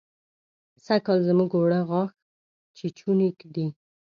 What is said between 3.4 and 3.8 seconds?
دي.